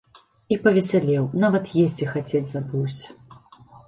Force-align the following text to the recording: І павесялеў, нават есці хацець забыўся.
І 0.53 0.55
павесялеў, 0.61 1.27
нават 1.43 1.69
есці 1.81 2.07
хацець 2.13 2.41
забыўся. 2.53 3.39